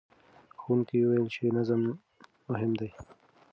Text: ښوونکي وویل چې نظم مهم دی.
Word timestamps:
ښوونکي 0.61 0.97
وویل 0.99 1.27
چې 1.35 1.43
نظم 1.57 1.81
مهم 2.49 2.71
دی. 2.79 2.89